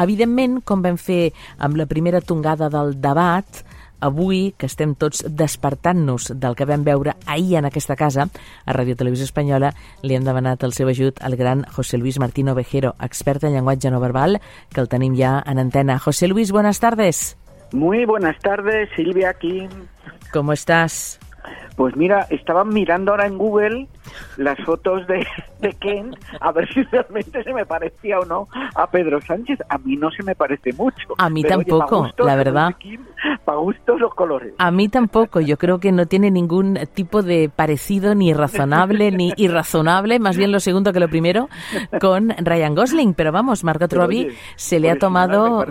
Evidentment, 0.00 0.60
com 0.64 0.82
vam 0.82 0.98
fer 0.98 1.32
amb 1.58 1.76
la 1.76 1.86
primera 1.86 2.20
tongada 2.20 2.70
del 2.72 2.96
debat, 3.00 3.64
avui, 4.04 4.52
que 4.58 4.68
estem 4.68 4.94
tots 4.98 5.24
despertant-nos 5.24 6.32
del 6.40 6.56
que 6.58 6.66
vam 6.68 6.84
veure 6.84 7.14
ahir 7.26 7.56
en 7.60 7.68
aquesta 7.70 7.96
casa, 7.96 8.28
a 8.64 8.76
Radio 8.76 8.96
Televisió 8.96 9.24
Espanyola, 9.24 9.72
li 10.02 10.16
hem 10.16 10.26
demanat 10.26 10.64
el 10.66 10.76
seu 10.76 10.90
ajut 10.92 11.22
al 11.24 11.38
gran 11.40 11.64
José 11.76 11.98
Luis 11.98 12.18
Martino 12.20 12.54
Vejero, 12.54 12.94
expert 13.00 13.44
en 13.44 13.56
llenguatge 13.56 13.90
no 13.90 14.02
verbal, 14.02 14.40
que 14.72 14.82
el 14.82 14.90
tenim 14.92 15.16
ja 15.16 15.42
en 15.46 15.58
antena. 15.58 15.98
José 15.98 16.28
Luis, 16.28 16.52
buenas 16.52 16.80
tardes. 16.80 17.36
Muy 17.72 18.04
buenas 18.04 18.38
tardes, 18.38 18.88
Silvia 18.94 19.30
aquí. 19.30 19.66
¿Cómo 20.32 20.52
estás? 20.52 21.18
Pues 21.76 21.96
mira, 21.96 22.26
estaban 22.30 22.68
mirando 22.68 23.12
ahora 23.12 23.26
en 23.26 23.38
Google 23.38 23.88
las 24.36 24.58
fotos 24.60 25.06
de, 25.06 25.26
de, 25.60 25.72
Ken 25.74 26.14
a 26.40 26.52
ver 26.52 26.72
si 26.72 26.82
realmente 26.84 27.42
se 27.42 27.52
me 27.52 27.66
parecía 27.66 28.20
o 28.20 28.24
no 28.24 28.48
a 28.74 28.86
Pedro 28.88 29.20
Sánchez. 29.20 29.58
A 29.68 29.78
mí 29.78 29.96
no 29.96 30.10
se 30.10 30.22
me 30.22 30.34
parece 30.34 30.72
mucho. 30.72 31.14
A 31.18 31.30
mí 31.30 31.42
tampoco, 31.42 32.10
la 32.18 32.36
verdad. 32.36 32.74
Para 33.44 33.58
gustos 33.58 34.00
los 34.00 34.14
colores. 34.14 34.54
A 34.58 34.70
mí 34.70 34.88
tampoco. 34.88 35.40
Yo 35.40 35.56
creo 35.56 35.80
que 35.80 35.92
no 35.92 36.06
tiene 36.06 36.30
ningún 36.30 36.78
tipo 36.94 37.22
de 37.22 37.50
parecido 37.54 38.14
ni 38.14 38.32
razonable 38.32 39.10
ni 39.10 39.32
irrazonable, 39.36 40.18
más 40.18 40.36
bien 40.36 40.52
lo 40.52 40.60
segundo 40.60 40.92
que 40.92 41.00
lo 41.00 41.08
primero, 41.08 41.48
con 42.00 42.30
Ryan 42.38 42.74
Gosling. 42.74 43.14
Pero 43.14 43.32
vamos, 43.32 43.64
Margot 43.64 43.92
Robbie 43.92 44.36
se 44.56 44.80
le 44.80 44.90
ha 44.90 44.98
tomado... 44.98 45.66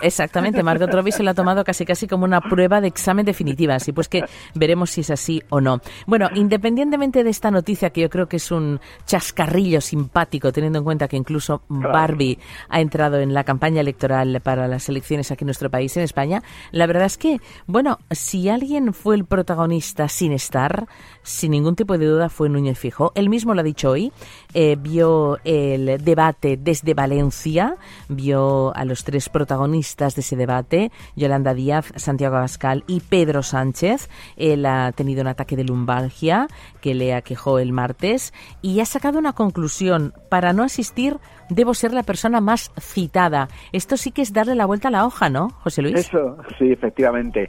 Exactamente, 0.00 0.62
Margot 0.62 0.92
Robbie 0.92 1.12
se 1.12 1.22
le 1.22 1.30
ha 1.30 1.34
tomado 1.34 1.64
casi 1.64 1.84
casi 1.84 2.06
como 2.06 2.24
una 2.24 2.40
prueba 2.40 2.80
de 2.80 2.88
examen 2.88 3.26
definitiva. 3.26 3.74
Así 3.74 3.92
pues 3.92 4.08
que 4.08 4.24
veremos 4.54 4.90
si 4.90 5.02
es 5.02 5.10
así 5.12 5.42
o 5.50 5.60
no. 5.60 5.80
Bueno, 6.06 6.28
independientemente 6.34 7.24
de 7.24 7.30
esta 7.30 7.50
noticia 7.50 7.90
que 7.90 8.02
yo 8.02 8.10
creo 8.10 8.28
que 8.28 8.36
es 8.36 8.50
un 8.50 8.80
chascarrillo 9.06 9.80
simpático, 9.80 10.52
teniendo 10.52 10.78
en 10.78 10.84
cuenta 10.84 11.08
que 11.08 11.16
incluso 11.16 11.62
Barbie 11.68 12.38
ha 12.68 12.80
entrado 12.80 13.18
en 13.20 13.34
la 13.34 13.44
campaña 13.44 13.80
electoral 13.80 14.40
para 14.42 14.68
las 14.68 14.88
elecciones 14.88 15.30
aquí 15.30 15.44
en 15.44 15.46
nuestro 15.46 15.70
país, 15.70 15.96
en 15.96 16.02
España, 16.02 16.42
la 16.70 16.86
verdad 16.86 17.06
es 17.06 17.18
que, 17.18 17.40
bueno, 17.66 17.98
si 18.10 18.48
alguien 18.48 18.92
fue 18.94 19.14
el 19.14 19.24
protagonista 19.24 20.08
sin 20.08 20.32
estar, 20.32 20.86
sin 21.22 21.52
ningún 21.52 21.76
tipo 21.76 21.98
de 21.98 22.06
duda 22.06 22.28
fue 22.28 22.48
Núñez 22.48 22.78
Fijo. 22.78 23.12
Él 23.14 23.28
mismo 23.28 23.54
lo 23.54 23.60
ha 23.60 23.64
dicho 23.64 23.90
hoy, 23.90 24.12
eh, 24.54 24.76
vio 24.78 25.38
el 25.44 26.02
debate 26.02 26.56
desde 26.56 26.94
Valencia, 26.94 27.76
vio 28.08 28.74
a 28.74 28.84
los 28.84 29.04
tres 29.04 29.28
protagonistas 29.28 30.14
de 30.14 30.20
ese 30.20 30.36
debate, 30.36 30.90
Yolanda 31.16 31.54
Díaz, 31.54 31.92
Santiago 31.96 32.36
Abascal 32.36 32.84
y 32.86 33.00
Pedro 33.00 33.42
Sánchez. 33.42 34.08
Él 34.36 34.66
ha 34.66 34.92
tenido 35.02 35.22
un 35.22 35.28
ataque 35.28 35.56
de 35.56 35.64
lumbalgia 35.64 36.46
que 36.80 36.94
le 36.94 37.12
aquejó 37.12 37.58
el 37.58 37.72
martes 37.72 38.32
y 38.62 38.78
ha 38.78 38.84
sacado 38.84 39.18
una 39.18 39.32
conclusión. 39.32 40.14
Para 40.28 40.52
no 40.52 40.62
asistir 40.62 41.16
debo 41.48 41.74
ser 41.74 41.92
la 41.92 42.04
persona 42.04 42.40
más 42.40 42.70
citada. 42.78 43.48
Esto 43.72 43.96
sí 43.96 44.12
que 44.12 44.22
es 44.22 44.32
darle 44.32 44.54
la 44.54 44.64
vuelta 44.64 44.88
a 44.88 44.90
la 44.92 45.04
hoja, 45.04 45.28
¿no, 45.28 45.50
José 45.64 45.82
Luis? 45.82 45.96
Eso, 45.96 46.36
sí, 46.56 46.70
efectivamente. 46.70 47.48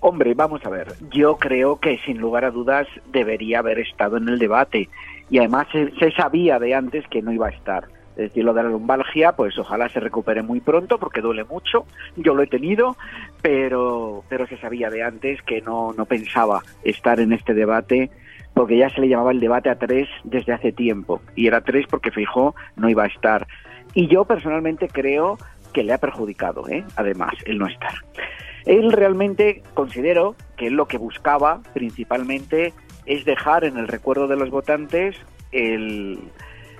Hombre, 0.00 0.34
vamos 0.34 0.60
a 0.66 0.68
ver. 0.68 0.88
Yo 1.10 1.36
creo 1.36 1.80
que 1.80 1.98
sin 2.04 2.18
lugar 2.18 2.44
a 2.44 2.50
dudas 2.50 2.86
debería 3.10 3.60
haber 3.60 3.78
estado 3.78 4.18
en 4.18 4.28
el 4.28 4.38
debate 4.38 4.90
y 5.30 5.38
además 5.38 5.68
se, 5.72 5.92
se 5.98 6.12
sabía 6.12 6.58
de 6.58 6.74
antes 6.74 7.06
que 7.08 7.22
no 7.22 7.32
iba 7.32 7.46
a 7.46 7.50
estar. 7.50 7.88
Es 8.16 8.28
decir, 8.28 8.44
lo 8.44 8.52
de 8.52 8.62
la 8.62 8.68
lumbalgia, 8.68 9.32
pues 9.32 9.58
ojalá 9.58 9.88
se 9.88 10.00
recupere 10.00 10.42
muy 10.42 10.60
pronto 10.60 10.98
porque 10.98 11.20
duele 11.20 11.44
mucho. 11.44 11.86
Yo 12.16 12.34
lo 12.34 12.42
he 12.42 12.46
tenido, 12.46 12.96
pero, 13.40 14.24
pero 14.28 14.46
se 14.46 14.58
sabía 14.58 14.90
de 14.90 15.02
antes 15.02 15.40
que 15.42 15.62
no, 15.62 15.92
no 15.92 16.04
pensaba 16.04 16.62
estar 16.84 17.20
en 17.20 17.32
este 17.32 17.54
debate 17.54 18.10
porque 18.54 18.76
ya 18.76 18.90
se 18.90 19.00
le 19.00 19.08
llamaba 19.08 19.32
el 19.32 19.40
debate 19.40 19.70
a 19.70 19.78
tres 19.78 20.08
desde 20.24 20.52
hace 20.52 20.72
tiempo. 20.72 21.22
Y 21.34 21.46
era 21.46 21.62
tres 21.62 21.86
porque 21.88 22.10
Fijó 22.10 22.54
no 22.76 22.90
iba 22.90 23.04
a 23.04 23.06
estar. 23.06 23.46
Y 23.94 24.08
yo 24.08 24.24
personalmente 24.24 24.88
creo 24.88 25.38
que 25.72 25.82
le 25.82 25.92
ha 25.92 25.98
perjudicado, 25.98 26.68
¿eh? 26.68 26.84
además, 26.96 27.32
el 27.46 27.58
no 27.58 27.66
estar. 27.66 27.94
Él 28.66 28.92
realmente 28.92 29.62
considero 29.74 30.36
que 30.56 30.70
lo 30.70 30.86
que 30.86 30.98
buscaba 30.98 31.60
principalmente 31.72 32.72
es 33.06 33.24
dejar 33.24 33.64
en 33.64 33.76
el 33.76 33.88
recuerdo 33.88 34.28
de 34.28 34.36
los 34.36 34.50
votantes 34.50 35.16
el, 35.50 36.20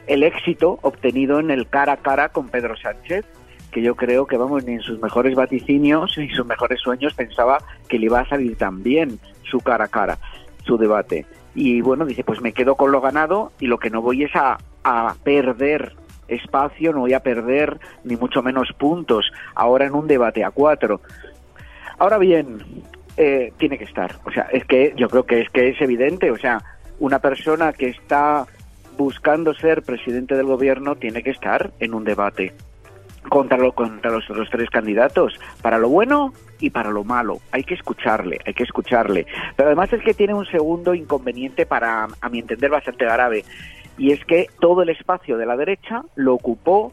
el 0.07 0.23
éxito 0.23 0.79
obtenido 0.83 1.41
en 1.41 1.51
el 1.51 1.69
cara 1.69 1.95
a 1.95 1.97
cara 1.99 2.29
con 2.31 2.49
Pedro 2.49 2.77
Sánchez, 2.77 3.25
que 3.71 3.83
yo 3.83 3.95
creo 3.95 4.27
que, 4.27 4.37
vamos, 4.37 4.65
ni 4.65 4.75
en 4.75 4.81
sus 4.81 5.01
mejores 5.01 5.35
vaticinios 5.35 6.15
ni 6.19 6.29
sus 6.31 6.47
mejores 6.47 6.81
sueños 6.81 7.15
pensaba 7.15 7.59
que 7.89 7.99
le 7.99 8.07
iba 8.07 8.21
a 8.21 8.29
salir 8.29 8.57
tan 8.57 8.83
bien 8.83 9.19
su 9.43 9.61
cara 9.61 9.85
a 9.85 9.89
cara, 9.89 10.19
su 10.65 10.77
debate. 10.77 11.27
Y 11.55 11.81
bueno, 11.81 12.05
dice, 12.05 12.25
pues 12.25 12.41
me 12.41 12.53
quedo 12.53 12.77
con 12.77 12.93
lo 12.93 13.01
ganado 13.01 13.53
y 13.61 13.67
lo 13.67 13.79
que 13.79 13.91
no 13.91 14.01
voy 14.01 14.25
es 14.25 14.35
a, 14.35 14.59
a 14.85 15.15
perder 15.23 15.95
espacio, 16.29 16.93
no 16.93 17.01
voy 17.01 17.13
a 17.13 17.21
perder 17.21 17.79
ni 18.05 18.17
mucho 18.17 18.43
menos 18.43 18.73
puntos 18.79 19.31
ahora 19.55 19.87
en 19.87 19.95
un 19.95 20.07
debate 20.07 20.45
a 20.45 20.51
cuatro. 20.51 21.01
Ahora 21.99 22.19
bien, 22.19 22.59
eh, 23.17 23.53
tiene 23.59 23.79
que 23.79 23.85
estar. 23.85 24.17
O 24.25 24.31
sea, 24.31 24.49
es 24.53 24.65
que 24.65 24.95
yo 24.97 25.09
creo 25.09 25.25
que 25.25 25.41
es 25.41 25.51
que 25.51 25.69
es 25.69 25.81
evidente. 25.81 26.31
O 26.31 26.39
sea, 26.39 26.63
una 26.99 27.19
persona 27.19 27.73
que 27.73 27.89
está 27.89 28.47
buscando 28.97 29.55
ser 29.55 29.83
presidente 29.83 30.37
del 30.37 30.47
gobierno 30.47 30.97
tiene 30.97 31.23
que 31.23 31.31
estar 31.31 31.73
en 31.81 31.95
un 31.95 32.05
debate 32.05 32.55
contra, 33.29 33.57
lo, 33.57 33.73
contra 33.73 34.11
los 34.11 34.29
otros 34.31 34.49
tres 34.51 34.69
candidatos, 34.71 35.39
para 35.63 35.79
lo 35.79 35.89
bueno 35.89 36.33
y 36.61 36.71
para 36.71 36.91
lo 36.91 37.05
malo. 37.05 37.39
Hay 37.53 37.65
que 37.65 37.75
escucharle, 37.75 38.41
hay 38.45 38.55
que 38.55 38.65
escucharle. 38.65 39.27
Pero 39.57 39.69
además 39.69 39.93
es 39.93 40.03
que 40.03 40.15
tiene 40.15 40.35
un 40.35 40.47
segundo 40.47 40.95
inconveniente 40.95 41.67
para, 41.67 42.09
a 42.21 42.29
mi 42.29 42.41
entender, 42.41 42.71
bastante 42.71 43.05
grave. 43.05 43.45
Y 43.99 44.13
es 44.13 44.25
que 44.25 44.49
todo 44.61 44.83
el 44.83 44.89
espacio 44.89 45.37
de 45.37 45.47
la 45.47 45.57
derecha 45.57 46.03
lo 46.15 46.35
ocupó 46.35 46.91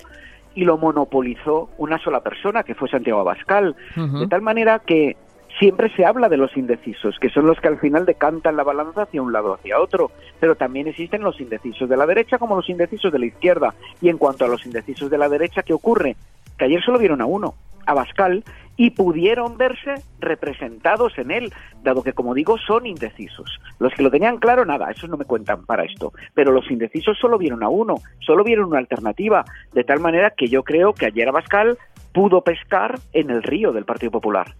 y 0.55 0.65
lo 0.65 0.77
monopolizó 0.77 1.69
una 1.77 1.97
sola 1.99 2.21
persona, 2.21 2.63
que 2.63 2.75
fue 2.75 2.89
Santiago 2.89 3.21
Abascal. 3.21 3.75
Uh 3.95 3.99
-huh. 3.99 4.19
De 4.21 4.27
tal 4.27 4.41
manera 4.41 4.79
que 4.79 5.15
siempre 5.59 5.93
se 5.95 6.05
habla 6.05 6.29
de 6.29 6.37
los 6.37 6.55
indecisos, 6.55 7.19
que 7.19 7.29
son 7.29 7.45
los 7.45 7.59
que 7.59 7.67
al 7.67 7.79
final 7.79 8.05
decantan 8.05 8.55
la 8.55 8.63
balanza 8.63 9.03
hacia 9.03 9.21
un 9.21 9.33
lado 9.33 9.51
o 9.51 9.55
hacia 9.55 9.79
otro, 9.79 10.11
pero 10.39 10.55
también 10.55 10.87
existen 10.87 11.21
los 11.21 11.39
indecisos 11.39 11.89
de 11.89 11.97
la 11.97 12.05
derecha 12.05 12.37
como 12.37 12.55
los 12.55 12.69
indecisos 12.69 13.11
de 13.11 13.19
la 13.19 13.25
izquierda. 13.25 13.75
Y 14.01 14.09
en 14.09 14.17
cuanto 14.17 14.45
a 14.45 14.47
los 14.47 14.65
indecisos 14.65 15.09
de 15.09 15.17
la 15.17 15.27
derecha, 15.27 15.61
¿qué 15.61 15.73
ocurre? 15.73 16.15
Que 16.57 16.65
ayer 16.65 16.81
solo 16.81 16.97
vieron 16.97 17.21
a 17.21 17.25
uno, 17.25 17.55
a 17.85 17.93
Bascal, 17.93 18.43
y 18.77 18.91
pudieron 18.91 19.57
verse 19.57 19.95
representados 20.21 21.17
en 21.17 21.31
él, 21.31 21.53
dado 21.83 22.01
que, 22.01 22.13
como 22.13 22.33
digo, 22.33 22.57
son 22.57 22.85
indecisos. 22.85 23.59
Los 23.77 23.93
que 23.93 24.03
lo 24.03 24.09
tenían 24.09 24.37
claro, 24.37 24.63
nada, 24.63 24.89
esos 24.89 25.09
no 25.09 25.17
me 25.17 25.25
cuentan 25.25 25.65
para 25.65 25.83
esto, 25.83 26.13
pero 26.33 26.53
los 26.53 26.71
indecisos 26.71 27.17
solo 27.19 27.37
vieron 27.37 27.61
a 27.61 27.67
uno, 27.67 27.95
solo 28.19 28.45
vieron 28.45 28.69
una 28.69 28.79
alternativa, 28.79 29.43
de 29.73 29.83
tal 29.83 29.99
manera 29.99 30.31
que 30.31 30.47
yo 30.47 30.63
creo 30.63 30.93
que 30.93 31.07
ayer 31.07 31.27
Abascal 31.27 31.77
pudo 32.13 32.41
pescar 32.41 32.97
en 33.11 33.29
el 33.31 33.43
río 33.43 33.73
del 33.73 33.83
Partido 33.83 34.11
Popular. 34.11 34.55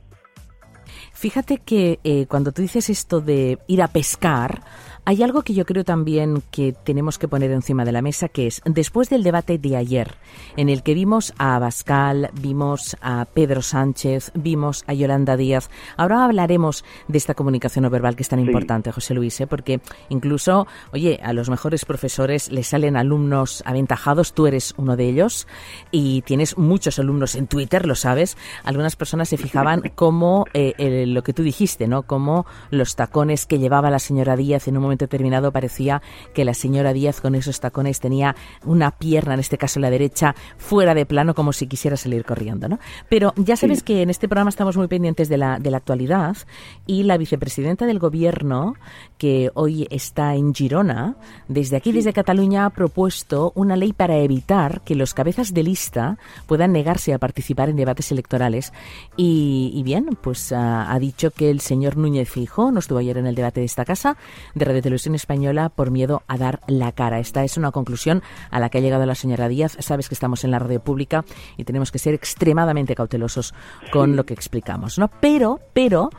Fíjate 1.20 1.58
que 1.58 2.00
eh, 2.06 2.28
cuando 2.30 2.54
tú 2.54 2.62
dices 2.62 2.90
esto 2.90 3.20
de 3.20 3.60
ir 3.68 3.82
a 3.82 3.90
pescar, 3.90 4.64
hay 5.10 5.24
algo 5.24 5.42
que 5.42 5.56
yo 5.56 5.66
creo 5.66 5.84
también 5.84 6.44
que 6.52 6.72
tenemos 6.72 7.18
que 7.18 7.28
poner 7.28 7.50
encima 7.50 7.84
de 7.84 7.92
la 7.92 8.04
mesa, 8.04 8.30
que 8.30 8.46
es 8.46 8.62
después 8.64 9.10
del 9.10 9.24
debate 9.24 9.58
de 9.58 9.76
ayer, 9.76 10.14
en 10.56 10.70
el 10.70 10.84
que 10.84 10.94
vimos 10.94 11.34
a 11.40 11.56
Abascal, 11.56 12.30
vimos 12.40 12.96
a 13.02 13.26
Pedro 13.26 13.64
Sánchez, 13.64 14.32
vimos 14.36 14.84
a 14.86 14.94
Yolanda 14.94 15.36
Díaz. 15.36 15.72
Ahora 15.98 16.26
hablaremos 16.26 16.86
de 17.08 17.18
esta 17.18 17.34
comunicación 17.34 17.82
no 17.86 17.90
verbal 17.90 18.16
que 18.16 18.22
es 18.22 18.30
tan 18.30 18.40
sí. 18.40 18.46
importante, 18.46 18.92
José 18.92 19.16
Luis, 19.16 19.42
¿eh? 19.42 19.48
porque 19.48 19.82
incluso, 20.10 20.68
oye, 20.94 21.20
a 21.24 21.34
los 21.34 21.50
mejores 21.50 21.86
profesores 21.86 22.52
les 22.52 22.68
salen 22.68 22.96
alumnos 22.96 23.64
aventajados, 23.66 24.34
tú 24.34 24.46
eres 24.46 24.76
uno 24.78 24.96
de 24.96 25.10
ellos, 25.10 25.48
y 25.90 26.22
tienes 26.22 26.56
muchos 26.56 27.00
alumnos 27.00 27.34
en 27.34 27.48
Twitter, 27.48 27.88
lo 27.88 27.96
sabes. 27.96 28.38
Algunas 28.64 28.96
personas 28.96 29.28
se 29.30 29.38
fijaban 29.38 29.82
cómo 29.96 30.46
eh, 30.54 30.76
el, 30.78 31.16
lo 31.16 31.24
que 31.24 31.34
tú 31.34 31.42
dijiste, 31.42 31.88
¿no? 31.88 32.04
Cómo 32.04 32.46
los 32.70 32.96
tacones 32.96 33.48
que 33.48 33.58
llevaba 33.58 33.90
la 33.90 33.98
señora 33.98 34.36
Díaz 34.36 34.68
en 34.68 34.78
un 34.78 34.84
momento 34.84 34.99
determinado 35.00 35.52
parecía 35.52 36.02
que 36.34 36.46
la 36.46 36.54
señora 36.54 36.94
Díaz 36.94 37.22
con 37.22 37.36
esos 37.36 37.60
tacones 37.60 38.00
tenía 38.00 38.36
una 38.66 38.92
pierna, 38.92 39.34
en 39.34 39.40
este 39.40 39.58
caso 39.58 39.80
la 39.80 39.90
derecha, 39.90 40.36
fuera 40.58 40.94
de 40.94 41.06
plano 41.06 41.34
como 41.34 41.54
si 41.54 41.68
quisiera 41.68 41.98
salir 41.98 42.26
corriendo, 42.26 42.68
¿no? 42.68 42.80
Pero 43.10 43.34
ya 43.36 43.56
sabes 43.56 43.80
sí. 43.80 43.86
que 43.86 44.02
en 44.02 44.10
este 44.10 44.28
programa 44.28 44.50
estamos 44.50 44.78
muy 44.78 44.88
pendientes 44.88 45.30
de 45.30 45.38
la, 45.38 45.60
de 45.60 45.72
la 45.72 45.78
actualidad 45.78 46.38
y 46.86 47.04
la 47.04 47.18
vicepresidenta 47.18 47.86
del 47.86 48.00
gobierno, 48.00 48.76
que 49.18 49.52
hoy 49.54 49.88
está 49.90 50.36
en 50.36 50.54
Girona, 50.54 51.16
desde 51.48 51.78
aquí, 51.78 51.92
sí. 51.92 51.98
desde 51.98 52.14
Cataluña, 52.14 52.66
ha 52.66 52.70
propuesto 52.70 53.52
una 53.56 53.76
ley 53.76 53.94
para 53.94 54.18
evitar 54.18 54.82
que 54.82 54.96
los 54.96 55.14
cabezas 55.14 55.54
de 55.54 55.64
lista 55.64 56.18
puedan 56.46 56.72
negarse 56.72 57.14
a 57.14 57.20
participar 57.20 57.70
en 57.70 57.76
debates 57.76 58.12
electorales. 58.12 58.74
Y, 59.18 59.72
y 59.74 59.84
bien, 59.84 60.10
pues 60.22 60.52
uh, 60.52 60.56
ha 60.56 60.98
dicho 61.00 61.32
que 61.32 61.50
el 61.50 61.62
señor 61.62 61.98
Núñez 61.98 62.30
Fijo 62.30 62.72
no 62.72 62.80
estuvo 62.80 63.00
ayer 63.00 63.18
en 63.18 63.28
el 63.28 63.36
debate 63.36 63.60
de 63.60 63.66
esta 63.66 63.86
casa 63.86 64.18
de 64.56 64.66
Radio 64.66 64.79
Televisión 64.82 65.16
Española 65.16 65.70
por 65.70 65.92
miedo 65.92 66.24
a 66.28 66.38
dar 66.38 66.62
la 66.68 66.92
cara. 66.92 67.20
Esta 67.20 67.44
es 67.44 67.58
una 67.58 67.72
conclusión 67.72 68.22
a 68.52 68.60
la 68.60 68.70
que 68.70 68.78
ha 68.78 68.82
llegado 68.82 69.06
la 69.06 69.16
señora 69.16 69.48
Díaz. 69.48 69.78
Sabes 69.80 70.08
que 70.10 70.16
estamos 70.16 70.44
en 70.44 70.52
la 70.52 70.60
radio 70.60 70.80
pública 70.80 71.26
y 71.58 71.64
tenemos 71.64 71.92
que 71.92 72.00
ser 72.00 72.14
extremadamente 72.14 72.96
cautelosos 72.96 73.54
con 73.92 74.12
sí. 74.12 74.16
lo 74.16 74.26
que 74.26 74.34
explicamos, 74.34 74.98
no? 74.98 75.10
Però, 75.10 75.60
però, 75.74 76.10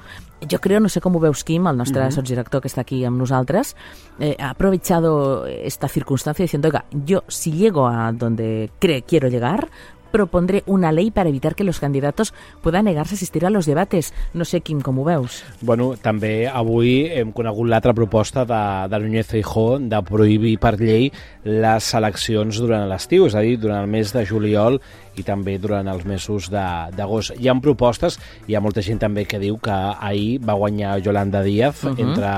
yo 0.48 0.60
creo, 0.60 0.80
no 0.80 0.88
sé 0.88 1.00
cómo 1.00 1.20
veus 1.20 1.44
Kim, 1.44 1.66
el 1.66 1.76
nostre 1.76 2.02
uh 2.02 2.06
-huh. 2.06 2.10
sotsdirector 2.10 2.60
que 2.60 2.68
está 2.68 2.80
aquí 2.82 3.04
amb 3.04 3.18
nosaltres, 3.18 3.76
eh, 4.18 4.36
ha 4.38 4.50
aprovechado 4.50 5.46
esta 5.46 5.88
circunstancia 5.88 6.44
diciendo, 6.44 6.68
oiga, 6.68 6.84
yo 6.90 7.24
si 7.28 7.52
llego 7.52 7.86
a 7.86 8.12
donde 8.12 8.70
cree 8.78 9.02
quiero 9.02 9.28
llegar, 9.28 9.68
propondré 10.10 10.62
una 10.66 10.92
ley 10.92 11.10
para 11.10 11.28
evitar 11.28 11.54
que 11.54 11.64
los 11.64 11.80
candidatos 11.80 12.34
puedan 12.62 12.84
negarse 12.84 13.14
a 13.14 13.16
asistir 13.16 13.46
a 13.46 13.50
los 13.50 13.66
debates. 13.66 14.12
No 14.34 14.44
sé, 14.44 14.60
Quim, 14.60 14.80
com 14.80 14.98
ho 14.98 15.04
veus? 15.04 15.42
Bueno, 15.60 15.94
també 16.00 16.48
avui 16.48 17.06
hem 17.08 17.32
conegut 17.32 17.68
l'altra 17.70 17.94
proposta 17.94 18.44
de, 18.44 18.62
de 18.90 19.00
Núñez 19.02 19.30
Feijó 19.30 19.78
de 19.78 20.02
prohibir 20.06 20.56
per 20.60 20.76
llei 20.80 21.10
les 21.44 21.94
eleccions 21.94 22.60
durant 22.60 22.88
l'estiu, 22.90 23.26
és 23.30 23.36
a 23.36 23.44
dir, 23.44 23.56
durant 23.60 23.84
el 23.84 23.90
mes 23.90 24.12
de 24.12 24.26
juliol 24.26 24.80
i 25.18 25.24
també 25.26 25.56
durant 25.60 25.88
els 25.90 26.04
mesos 26.08 26.48
d'agost. 26.50 27.34
Hi 27.38 27.48
ha 27.48 27.56
propostes, 27.60 28.18
hi 28.48 28.56
ha 28.56 28.62
molta 28.64 28.84
gent 28.84 29.00
també 29.02 29.26
que 29.28 29.40
diu 29.42 29.58
que 29.62 29.74
ahir 29.74 30.38
va 30.46 30.56
guanyar 30.58 30.98
Yolanda 31.04 31.42
Díaz 31.42 31.84
uh 31.84 31.90
-huh. 31.90 32.00
entre 32.00 32.30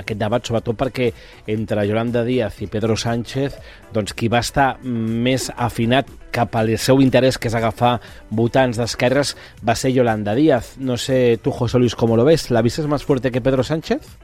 aquest 0.00 0.20
debat, 0.20 0.46
sobretot 0.46 0.76
perquè 0.76 1.12
entre 1.46 1.86
Yolanda 1.86 2.24
Díaz 2.24 2.60
i 2.62 2.66
Pedro 2.66 2.96
Sánchez, 2.96 3.58
doncs 3.92 4.14
qui 4.14 4.28
va 4.28 4.38
estar 4.38 4.78
més 4.82 5.50
afinat 5.56 6.06
cap 6.30 6.56
al 6.56 6.72
seu 6.78 7.00
interès, 7.02 7.38
que 7.38 7.50
és 7.50 7.56
agafar 7.58 7.98
votants 8.30 8.78
d'esquerres, 8.80 9.36
va 9.66 9.76
ser 9.76 9.92
Yolanda 9.92 10.34
Díaz. 10.34 10.76
No 10.78 10.96
sé, 10.96 11.38
tu, 11.42 11.50
José 11.50 11.78
Luis, 11.78 11.94
com 11.94 12.16
lo 12.16 12.24
ves? 12.24 12.50
¿La 12.50 12.62
viste 12.62 12.82
más 12.88 13.04
fuerte 13.04 13.30
que 13.30 13.40
Pedro 13.40 13.62
Sánchez? 13.62 14.16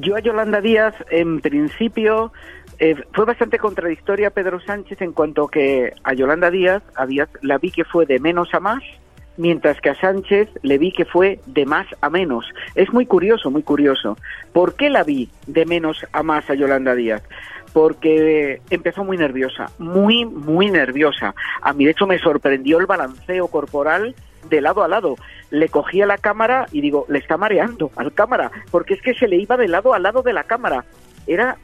Yo 0.00 0.16
a 0.16 0.20
Yolanda 0.20 0.60
Díaz, 0.60 0.94
en 1.10 1.40
principio, 1.40 2.32
eh, 2.78 2.96
fue 3.12 3.26
bastante 3.26 3.58
contradictoria 3.58 4.30
Pedro 4.30 4.58
Sánchez 4.60 5.02
en 5.02 5.12
cuanto 5.12 5.48
que 5.48 5.92
a 6.02 6.14
Yolanda 6.14 6.50
Díaz, 6.50 6.82
a 6.96 7.06
Díaz 7.06 7.28
la 7.42 7.58
vi 7.58 7.70
que 7.70 7.84
fue 7.84 8.06
de 8.06 8.18
menos 8.18 8.54
a 8.54 8.60
más, 8.60 8.82
mientras 9.36 9.80
que 9.80 9.90
a 9.90 9.94
Sánchez 9.94 10.48
le 10.62 10.78
vi 10.78 10.92
que 10.92 11.04
fue 11.04 11.40
de 11.46 11.66
más 11.66 11.86
a 12.00 12.08
menos. 12.08 12.46
Es 12.74 12.90
muy 12.92 13.04
curioso, 13.04 13.50
muy 13.50 13.62
curioso. 13.62 14.16
¿Por 14.52 14.76
qué 14.76 14.88
la 14.88 15.04
vi 15.04 15.28
de 15.46 15.66
menos 15.66 16.06
a 16.12 16.22
más 16.22 16.48
a 16.48 16.54
Yolanda 16.54 16.94
Díaz? 16.94 17.22
Porque 17.72 18.60
empezó 18.70 19.04
muy 19.04 19.16
nerviosa, 19.16 19.70
muy, 19.78 20.24
muy 20.24 20.70
nerviosa. 20.70 21.34
A 21.62 21.72
mí, 21.72 21.84
de 21.84 21.92
hecho, 21.92 22.06
me 22.06 22.18
sorprendió 22.18 22.78
el 22.78 22.86
balanceo 22.86 23.48
corporal 23.48 24.14
de 24.48 24.60
lado 24.60 24.82
a 24.82 24.88
lado. 24.88 25.16
Le 25.50 25.68
cogía 25.68 26.06
la 26.06 26.18
cámara 26.18 26.66
y 26.72 26.80
digo, 26.80 27.06
le 27.08 27.18
está 27.18 27.36
mareando 27.36 27.90
al 27.96 28.12
cámara, 28.12 28.50
porque 28.70 28.94
es 28.94 29.02
que 29.02 29.14
se 29.14 29.28
le 29.28 29.36
iba 29.36 29.56
de 29.56 29.68
lado 29.68 29.94
a 29.94 29.98
lado 29.98 30.22
de 30.22 30.32
la 30.32 30.44
cámara. 30.44 30.84
Era 31.26 31.58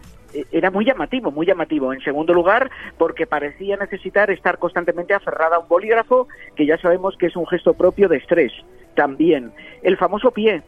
era 0.53 0.71
muy 0.71 0.85
llamativo, 0.85 1.31
muy 1.31 1.47
llamativo. 1.47 1.93
En 1.93 2.01
segundo 2.01 2.35
lugar, 2.35 2.71
porque 2.99 3.27
parecía 3.27 3.77
necesitar 3.77 4.31
estar 4.31 4.59
constantemente 4.59 5.15
aferrada 5.15 5.57
a 5.57 5.59
un 5.61 5.69
bolígrafo, 5.69 6.29
que 6.55 6.67
ya 6.67 6.77
sabemos 6.79 7.17
que 7.17 7.27
es 7.27 7.37
un 7.37 7.47
gesto 7.47 7.75
propio 7.75 8.09
de 8.09 8.19
estrés. 8.19 8.53
También 8.95 9.53
el 9.83 9.97
famoso 9.97 10.31
pie, 10.31 10.63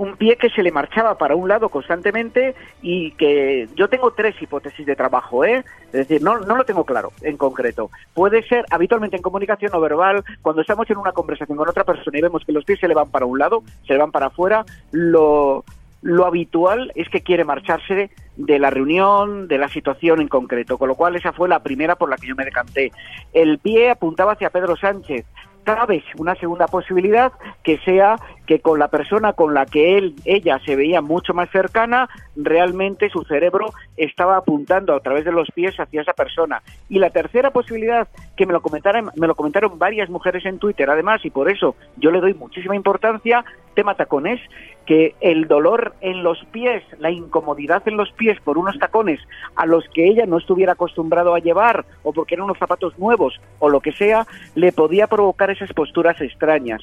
un 0.00 0.16
pie 0.16 0.36
que 0.36 0.48
se 0.48 0.62
le 0.62 0.72
marchaba 0.72 1.18
para 1.18 1.36
un 1.36 1.46
lado 1.46 1.68
constantemente 1.68 2.54
y 2.80 3.10
que 3.12 3.68
yo 3.76 3.88
tengo 3.88 4.12
tres 4.12 4.34
hipótesis 4.40 4.86
de 4.86 4.96
trabajo, 4.96 5.44
¿eh? 5.44 5.62
Es 5.88 5.92
decir, 5.92 6.22
no, 6.22 6.38
no 6.38 6.56
lo 6.56 6.64
tengo 6.64 6.86
claro 6.86 7.12
en 7.20 7.36
concreto. 7.36 7.90
Puede 8.14 8.42
ser 8.48 8.64
habitualmente 8.70 9.16
en 9.16 9.22
comunicación 9.22 9.70
no 9.74 9.80
verbal, 9.80 10.24
cuando 10.40 10.62
estamos 10.62 10.88
en 10.88 10.96
una 10.96 11.12
conversación 11.12 11.58
con 11.58 11.68
otra 11.68 11.84
persona 11.84 12.16
y 12.16 12.22
vemos 12.22 12.46
que 12.46 12.52
los 12.52 12.64
pies 12.64 12.80
se 12.80 12.88
le 12.88 12.94
van 12.94 13.10
para 13.10 13.26
un 13.26 13.38
lado, 13.38 13.62
se 13.86 13.92
le 13.92 13.98
van 13.98 14.10
para 14.10 14.28
afuera, 14.28 14.64
lo, 14.90 15.64
lo 16.00 16.24
habitual 16.24 16.92
es 16.94 17.10
que 17.10 17.20
quiere 17.20 17.44
marcharse 17.44 18.10
de 18.36 18.58
la 18.58 18.70
reunión, 18.70 19.48
de 19.48 19.58
la 19.58 19.68
situación 19.68 20.22
en 20.22 20.28
concreto, 20.28 20.78
con 20.78 20.88
lo 20.88 20.94
cual 20.94 21.16
esa 21.16 21.34
fue 21.34 21.46
la 21.46 21.62
primera 21.62 21.96
por 21.96 22.08
la 22.08 22.16
que 22.16 22.26
yo 22.26 22.34
me 22.34 22.46
decanté. 22.46 22.90
El 23.34 23.58
pie 23.58 23.90
apuntaba 23.90 24.32
hacia 24.32 24.48
Pedro 24.48 24.76
Sánchez, 24.76 25.26
cabe 25.64 26.02
una 26.16 26.34
segunda 26.34 26.66
posibilidad 26.66 27.32
que 27.62 27.78
sea 27.78 28.16
que 28.50 28.58
con 28.58 28.80
la 28.80 28.88
persona 28.88 29.34
con 29.34 29.54
la 29.54 29.64
que 29.64 29.96
él, 29.96 30.16
ella 30.24 30.58
se 30.66 30.74
veía 30.74 31.00
mucho 31.00 31.32
más 31.32 31.48
cercana, 31.50 32.08
realmente 32.34 33.08
su 33.08 33.22
cerebro 33.22 33.66
estaba 33.96 34.38
apuntando 34.38 34.92
a 34.92 34.98
través 34.98 35.24
de 35.24 35.30
los 35.30 35.48
pies 35.52 35.78
hacia 35.78 36.02
esa 36.02 36.14
persona. 36.14 36.60
Y 36.88 36.98
la 36.98 37.10
tercera 37.10 37.52
posibilidad, 37.52 38.08
que 38.36 38.46
me 38.46 38.52
lo 38.52 38.60
comentaron, 38.60 39.12
me 39.14 39.28
lo 39.28 39.36
comentaron 39.36 39.78
varias 39.78 40.10
mujeres 40.10 40.44
en 40.46 40.58
Twitter, 40.58 40.90
además, 40.90 41.24
y 41.24 41.30
por 41.30 41.48
eso 41.48 41.76
yo 41.96 42.10
le 42.10 42.20
doy 42.20 42.34
muchísima 42.34 42.74
importancia, 42.74 43.44
tema 43.74 43.94
tacones, 43.94 44.40
que 44.84 45.14
el 45.20 45.46
dolor 45.46 45.94
en 46.00 46.24
los 46.24 46.44
pies, 46.46 46.82
la 46.98 47.12
incomodidad 47.12 47.86
en 47.86 47.96
los 47.96 48.10
pies 48.10 48.40
por 48.40 48.58
unos 48.58 48.76
tacones 48.80 49.20
a 49.54 49.64
los 49.64 49.84
que 49.94 50.08
ella 50.08 50.26
no 50.26 50.38
estuviera 50.38 50.72
acostumbrado 50.72 51.36
a 51.36 51.38
llevar, 51.38 51.84
o 52.02 52.12
porque 52.12 52.34
eran 52.34 52.46
unos 52.46 52.58
zapatos 52.58 52.98
nuevos, 52.98 53.40
o 53.60 53.68
lo 53.68 53.78
que 53.78 53.92
sea, 53.92 54.26
le 54.56 54.72
podía 54.72 55.06
provocar 55.06 55.52
esas 55.52 55.72
posturas 55.72 56.20
extrañas. 56.20 56.82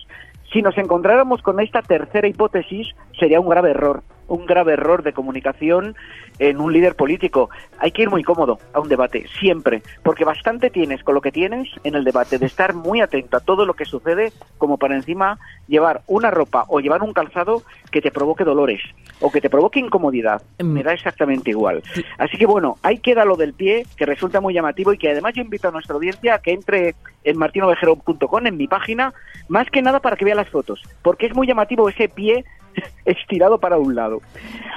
Si 0.51 0.61
nos 0.61 0.77
encontráramos 0.77 1.41
con 1.41 1.59
esta 1.59 1.81
tercera 1.81 2.27
hipótesis, 2.27 2.87
sería 3.19 3.39
un 3.39 3.49
grave 3.49 3.71
error, 3.71 4.03
un 4.27 4.45
grave 4.45 4.73
error 4.73 5.03
de 5.03 5.13
comunicación 5.13 5.95
en 6.39 6.59
un 6.59 6.71
líder 6.71 6.95
político. 6.95 7.49
Hay 7.79 7.91
que 7.91 8.03
ir 8.03 8.09
muy 8.09 8.23
cómodo 8.23 8.59
a 8.73 8.79
un 8.79 8.89
debate, 8.89 9.25
siempre, 9.39 9.81
porque 10.03 10.25
bastante 10.25 10.69
tienes 10.69 11.03
con 11.03 11.15
lo 11.15 11.21
que 11.21 11.31
tienes 11.31 11.67
en 11.83 11.95
el 11.95 12.03
debate, 12.03 12.37
de 12.37 12.45
estar 12.45 12.73
muy 12.73 13.01
atento 13.01 13.37
a 13.37 13.39
todo 13.39 13.65
lo 13.65 13.73
que 13.73 13.85
sucede, 13.85 14.31
como 14.57 14.77
para 14.77 14.95
encima 14.95 15.39
llevar 15.67 16.01
una 16.07 16.31
ropa 16.31 16.65
o 16.67 16.79
llevar 16.79 17.01
un 17.01 17.13
calzado 17.13 17.63
que 17.91 18.01
te 18.01 18.11
provoque 18.11 18.43
dolores 18.43 18.81
o 19.19 19.31
que 19.31 19.41
te 19.41 19.49
provoque 19.49 19.79
incomodidad. 19.79 20.41
Mm. 20.59 20.65
Me 20.65 20.83
da 20.83 20.93
exactamente 20.93 21.49
igual. 21.49 21.81
Así 22.17 22.37
que 22.37 22.45
bueno, 22.45 22.77
ahí 22.83 22.99
queda 22.99 23.25
lo 23.25 23.35
del 23.35 23.53
pie, 23.53 23.85
que 23.95 24.05
resulta 24.05 24.41
muy 24.41 24.53
llamativo 24.53 24.93
y 24.93 24.97
que 24.97 25.11
además 25.11 25.33
yo 25.33 25.41
invito 25.41 25.67
a 25.67 25.71
nuestra 25.71 25.95
audiencia 25.95 26.35
a 26.35 26.39
que 26.39 26.51
entre 26.51 26.95
en 27.23 27.37
martinovejero.com, 27.37 28.47
en 28.47 28.57
mi 28.57 28.67
página, 28.67 29.13
más 29.49 29.69
que 29.69 29.81
nada 29.81 29.99
para 29.99 30.15
que 30.15 30.25
vea 30.25 30.35
las 30.35 30.49
fotos, 30.49 30.81
porque 31.01 31.25
es 31.25 31.35
muy 31.35 31.47
llamativo 31.47 31.89
ese 31.89 32.07
pie 32.07 32.45
estirado 33.05 33.59
para 33.59 33.77
un 33.77 33.95
lado. 33.95 34.21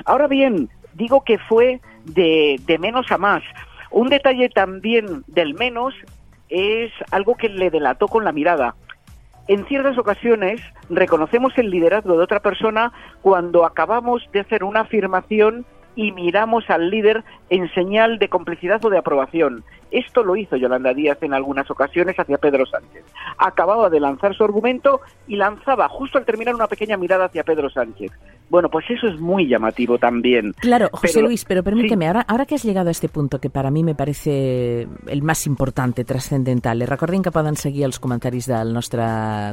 Ahora 0.04 0.26
bien, 0.26 0.68
digo 0.94 1.22
que 1.24 1.38
fue 1.38 1.80
de, 2.04 2.60
de 2.66 2.78
menos 2.78 3.10
a 3.10 3.18
más. 3.18 3.42
Un 3.90 4.08
detalle 4.08 4.48
también 4.48 5.24
del 5.26 5.54
menos 5.54 5.94
es 6.48 6.92
algo 7.10 7.36
que 7.36 7.48
le 7.48 7.70
delató 7.70 8.08
con 8.08 8.24
la 8.24 8.32
mirada. 8.32 8.74
En 9.48 9.66
ciertas 9.66 9.98
ocasiones 9.98 10.60
reconocemos 10.88 11.56
el 11.58 11.70
liderazgo 11.70 12.16
de 12.16 12.22
otra 12.22 12.40
persona 12.40 12.92
cuando 13.22 13.64
acabamos 13.64 14.22
de 14.32 14.40
hacer 14.40 14.62
una 14.62 14.80
afirmación 14.80 15.66
y 15.96 16.12
miramos 16.12 16.68
al 16.70 16.90
líder 16.90 17.24
en 17.48 17.72
señal 17.74 18.18
de 18.18 18.28
complicidad 18.28 18.84
o 18.84 18.90
de 18.90 18.98
aprobación. 18.98 19.64
Esto 19.90 20.22
lo 20.22 20.36
hizo 20.36 20.56
Yolanda 20.56 20.94
Díaz 20.94 21.18
en 21.22 21.34
algunas 21.34 21.68
ocasiones 21.70 22.16
hacia 22.18 22.38
Pedro 22.38 22.64
Sánchez. 22.66 23.04
Acababa 23.38 23.90
de 23.90 23.98
lanzar 23.98 24.34
su 24.34 24.44
argumento 24.44 25.00
y 25.26 25.36
lanzaba 25.36 25.88
justo 25.88 26.18
al 26.18 26.24
terminar 26.24 26.54
una 26.54 26.68
pequeña 26.68 26.96
mirada 26.96 27.24
hacia 27.24 27.42
Pedro 27.42 27.70
Sánchez. 27.70 28.12
Bueno, 28.50 28.68
pues 28.68 28.84
eso 28.90 29.06
es 29.06 29.20
muy 29.20 29.46
llamativo 29.46 29.98
también. 29.98 30.52
Claro, 30.58 30.88
José 30.92 31.22
Luis, 31.22 31.44
pero 31.44 31.62
permíteme, 31.62 32.08
ahora, 32.08 32.24
ahora 32.26 32.46
que 32.46 32.56
has 32.56 32.64
llegado 32.64 32.88
a 32.88 32.90
este 32.90 33.08
punto 33.08 33.40
que 33.40 33.48
para 33.48 33.70
mí 33.70 33.84
me 33.84 33.94
parece 33.94 34.88
el 35.06 35.22
más 35.22 35.46
importante, 35.46 36.04
trascendental, 36.04 36.78
le 36.78 36.86
recordem 36.86 37.22
que 37.22 37.30
poden 37.30 37.56
seguir 37.56 37.84
els 37.84 38.00
comentaris 38.00 38.46
del 38.46 38.74
nostre 38.74 39.02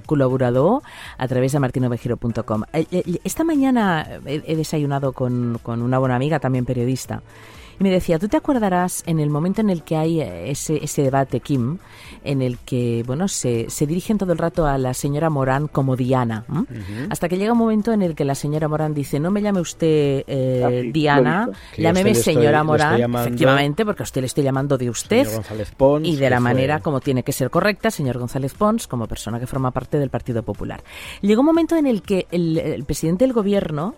colaborador 0.08 0.82
a 1.18 1.28
través 1.28 1.54
de 1.54 1.60
martinovejero.com. 1.60 2.64
Eh, 2.74 2.86
eh, 2.92 3.04
esta 3.24 3.44
mañana 3.44 4.20
he 4.26 4.56
desayunado 4.56 5.14
con, 5.14 5.60
con 5.62 5.82
una 5.84 6.00
buena 6.00 6.16
amiga, 6.16 6.27
también 6.40 6.66
periodista, 6.66 7.22
Y 7.80 7.84
me 7.84 7.92
decía, 7.92 8.18
tú 8.18 8.28
te 8.28 8.38
acordarás 8.38 9.04
en 9.06 9.20
el 9.20 9.30
momento 9.30 9.62
en 9.62 9.70
el 9.70 9.84
que 9.84 9.96
hay 9.96 10.20
eh, 10.20 10.50
ese, 10.50 10.84
ese 10.84 11.04
debate, 11.04 11.42
Kim, 11.42 11.78
en 12.24 12.42
el 12.42 12.58
que, 12.58 13.04
bueno, 13.06 13.28
se, 13.28 13.70
se 13.70 13.86
dirigen 13.86 14.18
todo 14.18 14.32
el 14.32 14.40
rato 14.40 14.66
a 14.66 14.80
la 14.80 14.96
señora 14.96 15.30
Morán 15.30 15.68
como 15.68 15.96
Diana, 15.96 16.46
uh 16.50 16.54
-huh. 16.54 17.08
hasta 17.12 17.30
que 17.30 17.38
llega 17.38 17.52
un 17.52 17.60
momento 17.60 17.94
en 17.94 18.02
el 18.02 18.16
que 18.16 18.26
la 18.26 18.34
señora 18.34 18.68
Morán 18.68 18.96
dice, 18.96 19.20
no 19.20 19.30
me 19.30 19.42
llame 19.44 19.62
usted 19.62 20.24
eh, 20.26 20.64
ah, 20.66 20.92
Diana, 20.92 21.50
llámeme 21.78 22.16
señora 22.16 22.62
estoy, 22.62 22.68
Morán, 22.68 22.98
llamando, 22.98 23.28
efectivamente, 23.28 23.86
porque 23.86 24.02
a 24.02 24.06
usted 24.06 24.22
le 24.22 24.28
estoy 24.28 24.44
llamando 24.44 24.78
de 24.78 24.90
usted 24.90 25.28
Pons, 25.78 26.08
y 26.08 26.16
de 26.16 26.30
la 26.32 26.40
manera 26.40 26.78
fue... 26.78 26.84
como 26.84 27.00
tiene 27.00 27.22
que 27.22 27.32
ser 27.32 27.52
correcta, 27.52 27.92
señor 27.92 28.18
González 28.18 28.56
Pons, 28.56 28.88
como 28.88 29.06
persona 29.08 29.40
que 29.40 29.46
forma 29.46 29.70
parte 29.70 30.00
del 30.00 30.10
Partido 30.10 30.42
Popular. 30.42 30.82
Llegó 31.22 31.42
un 31.42 31.46
momento 31.46 31.76
en 31.76 31.86
el 31.86 32.02
que 32.02 32.26
el, 32.32 32.58
el 32.58 32.86
presidente 32.86 33.24
del 33.24 33.34
gobierno 33.34 33.94